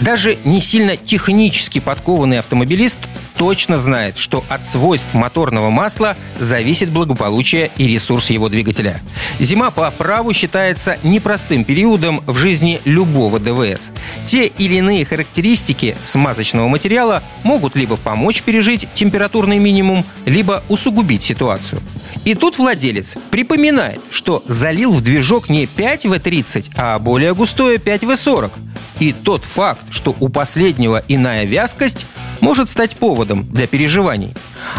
Даже 0.00 0.38
не 0.44 0.60
сильно 0.62 0.96
технически 0.96 1.78
подкованный 1.78 2.38
автомобилист 2.38 3.08
точно 3.36 3.76
знает, 3.76 4.16
что 4.16 4.44
от 4.48 4.64
свойств 4.64 5.12
моторного 5.12 5.68
масла 5.68 6.16
зависит 6.38 6.90
благополучие 6.90 7.70
и 7.76 7.86
ресурс 7.86 8.30
его 8.30 8.48
двигателя. 8.48 9.02
Зима 9.38 9.70
по 9.70 9.90
праву 9.90 10.32
считается 10.32 10.98
непростым 11.02 11.64
периодом 11.64 12.22
в 12.26 12.36
жизни 12.36 12.80
любого 12.86 13.38
ДВС. 13.38 13.90
Те 14.24 14.46
или 14.46 14.76
иные 14.76 15.04
характеристики 15.04 15.96
смазочного 16.02 16.68
материала 16.68 17.22
могут 17.42 17.76
либо 17.76 17.96
помочь 17.96 18.42
пережить 18.42 18.88
температурный 18.94 19.58
минимум, 19.58 20.04
либо 20.24 20.62
усугубить 20.68 21.22
ситуацию. 21.22 21.82
И 22.24 22.34
тут 22.34 22.58
владелец 22.58 23.16
припоминает, 23.30 24.00
что 24.10 24.42
залил 24.46 24.92
в 24.92 25.02
движок 25.02 25.48
не 25.48 25.64
5В30, 25.64 26.72
а 26.76 26.98
более 26.98 27.34
густое 27.34 27.76
5В40– 27.76 28.52
и 29.00 29.12
тот 29.12 29.44
факт, 29.44 29.82
что 29.90 30.14
у 30.20 30.28
последнего 30.28 31.02
иная 31.08 31.44
вязкость, 31.44 32.06
может 32.40 32.68
стать 32.68 32.96
поводом 32.96 33.44
для 33.50 33.66
переживаний. 33.66 34.32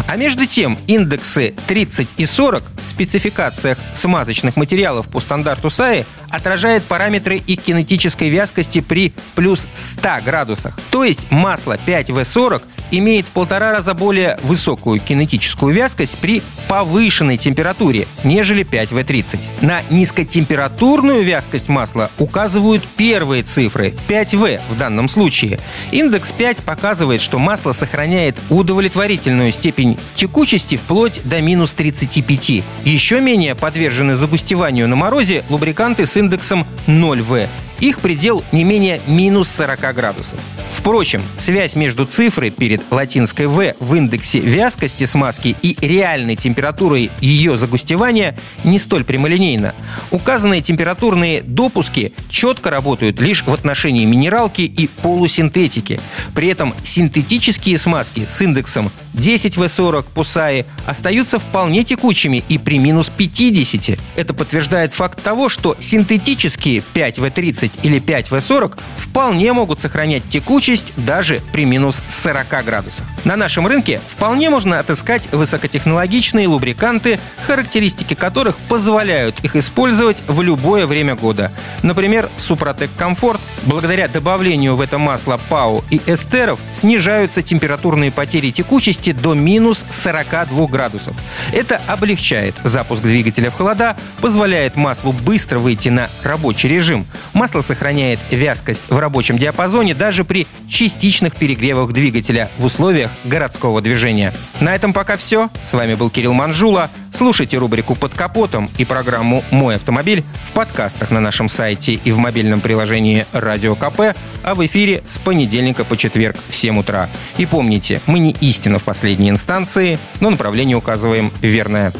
А 0.08 0.16
между 0.16 0.46
тем 0.46 0.78
индексы 0.86 1.54
30 1.66 2.08
и 2.16 2.24
40 2.24 2.62
в 2.78 2.82
спецификациях 2.82 3.78
смазочных 3.94 4.56
материалов 4.56 5.08
по 5.08 5.20
стандарту 5.20 5.70
САИ 5.70 6.04
отражают 6.32 6.82
параметры 6.84 7.36
и 7.36 7.54
кинетической 7.56 8.30
вязкости 8.30 8.80
при 8.80 9.12
плюс 9.34 9.68
100 9.74 10.08
градусах. 10.24 10.76
То 10.90 11.04
есть 11.04 11.30
масло 11.30 11.78
5В40 11.86 12.62
имеет 12.90 13.26
в 13.26 13.30
полтора 13.30 13.72
раза 13.72 13.94
более 13.94 14.38
высокую 14.42 15.00
кинетическую 15.00 15.74
вязкость 15.74 16.18
при 16.18 16.42
повышенной 16.68 17.36
температуре, 17.36 18.06
нежели 18.24 18.64
5В30. 18.64 19.38
На 19.60 19.82
низкотемпературную 19.90 21.22
вязкость 21.22 21.68
масла 21.68 22.10
указывают 22.18 22.82
первые 22.96 23.42
цифры 23.42 23.94
5В 24.08 24.60
в 24.70 24.78
данном 24.78 25.08
случае. 25.08 25.58
Индекс 25.90 26.32
5 26.32 26.64
показывает, 26.64 27.20
что 27.20 27.38
масло 27.38 27.72
сохраняет 27.72 28.36
удовлетворительную 28.50 29.52
степень 29.52 29.98
текучести 30.14 30.76
вплоть 30.76 31.20
до 31.24 31.40
минус 31.40 31.74
35. 31.74 32.62
Еще 32.84 33.20
менее 33.20 33.54
подвержены 33.54 34.14
загустеванию 34.14 34.88
на 34.88 34.96
морозе 34.96 35.44
лубриканты 35.48 36.06
с 36.06 36.16
индексом 36.22 36.64
0В. 36.86 37.48
Их 37.82 37.98
предел 37.98 38.44
не 38.52 38.62
менее 38.62 39.00
минус 39.08 39.50
40 39.50 39.92
градусов. 39.92 40.38
Впрочем, 40.70 41.20
связь 41.36 41.74
между 41.74 42.06
цифрой 42.06 42.50
перед 42.50 42.80
латинской 42.92 43.46
«В» 43.46 43.74
в 43.80 43.94
индексе 43.96 44.38
вязкости 44.38 45.04
смазки 45.04 45.56
и 45.62 45.76
реальной 45.80 46.36
температурой 46.36 47.10
ее 47.20 47.56
загустевания 47.56 48.36
не 48.62 48.78
столь 48.78 49.02
прямолинейна. 49.02 49.74
Указанные 50.12 50.62
температурные 50.62 51.42
допуски 51.42 52.12
четко 52.28 52.70
работают 52.70 53.20
лишь 53.20 53.42
в 53.42 53.52
отношении 53.52 54.04
минералки 54.04 54.62
и 54.62 54.86
полусинтетики. 54.86 56.00
При 56.36 56.48
этом 56.48 56.74
синтетические 56.84 57.78
смазки 57.78 58.26
с 58.28 58.40
индексом 58.42 58.92
10В40 59.14 60.06
пусаи 60.14 60.66
остаются 60.86 61.40
вполне 61.40 61.82
текучими 61.82 62.44
и 62.48 62.58
при 62.58 62.78
минус 62.78 63.10
50. 63.14 63.98
Это 64.14 64.34
подтверждает 64.34 64.94
факт 64.94 65.20
того, 65.22 65.48
что 65.48 65.76
синтетические 65.80 66.82
5В30 66.94 67.71
или 67.82 68.00
5В40 68.00 68.78
вполне 68.96 69.52
могут 69.52 69.80
сохранять 69.80 70.28
текучесть 70.28 70.92
даже 70.96 71.40
при 71.52 71.64
минус 71.64 72.02
40 72.08 72.64
градусах. 72.64 73.06
На 73.24 73.36
нашем 73.36 73.66
рынке 73.66 74.00
вполне 74.08 74.50
можно 74.50 74.78
отыскать 74.78 75.30
высокотехнологичные 75.32 76.48
лубриканты, 76.48 77.18
характеристики 77.46 78.14
которых 78.14 78.56
позволяют 78.68 79.40
их 79.40 79.56
использовать 79.56 80.22
в 80.28 80.42
любое 80.42 80.86
время 80.86 81.14
года. 81.14 81.52
Например, 81.82 82.28
Супротек 82.36 82.90
Комфорт, 82.96 83.40
благодаря 83.64 84.08
добавлению 84.08 84.76
в 84.76 84.80
это 84.80 84.98
масло 84.98 85.40
ПАУ 85.48 85.84
и 85.90 86.00
эстеров, 86.06 86.60
снижаются 86.72 87.42
температурные 87.42 88.10
потери 88.10 88.50
текучести 88.50 89.12
до 89.12 89.34
минус 89.34 89.84
42 89.90 90.66
градусов. 90.66 91.16
Это 91.52 91.80
облегчает 91.86 92.54
запуск 92.64 93.02
двигателя 93.02 93.50
в 93.50 93.54
холода, 93.54 93.96
позволяет 94.20 94.76
маслу 94.76 95.12
быстро 95.12 95.58
выйти 95.58 95.88
на 95.88 96.08
рабочий 96.22 96.68
режим. 96.68 97.06
Масло 97.32 97.61
сохраняет 97.62 98.18
вязкость 98.30 98.84
в 98.88 98.98
рабочем 98.98 99.38
диапазоне 99.38 99.94
даже 99.94 100.24
при 100.24 100.46
частичных 100.68 101.36
перегревах 101.36 101.92
двигателя 101.92 102.50
в 102.58 102.64
условиях 102.64 103.10
городского 103.24 103.80
движения. 103.80 104.34
На 104.60 104.74
этом 104.74 104.92
пока 104.92 105.16
все. 105.16 105.48
С 105.64 105.72
вами 105.74 105.94
был 105.94 106.10
Кирилл 106.10 106.32
Манжула. 106.32 106.90
Слушайте 107.12 107.58
рубрику 107.58 107.94
«Под 107.94 108.14
капотом» 108.14 108.70
и 108.78 108.84
программу 108.84 109.44
«Мой 109.50 109.76
автомобиль» 109.76 110.24
в 110.48 110.52
подкастах 110.52 111.10
на 111.10 111.20
нашем 111.20 111.48
сайте 111.48 111.94
и 111.94 112.10
в 112.10 112.18
мобильном 112.18 112.60
приложении 112.60 113.26
«Радио 113.32 113.74
КП», 113.74 114.16
а 114.42 114.54
в 114.54 114.64
эфире 114.64 115.02
с 115.06 115.18
понедельника 115.18 115.84
по 115.84 115.96
четверг 115.96 116.36
в 116.48 116.56
7 116.56 116.78
утра. 116.78 117.10
И 117.36 117.46
помните, 117.46 118.00
мы 118.06 118.18
не 118.18 118.32
истина 118.40 118.78
в 118.78 118.84
последней 118.84 119.30
инстанции, 119.30 119.98
но 120.20 120.30
направление 120.30 120.76
указываем 120.76 121.30
верное. 121.42 121.92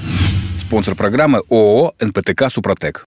Спонсор 0.60 0.94
программы 0.94 1.42
ООО 1.50 1.94
«НПТК 2.00 2.48
Супротек». 2.48 3.06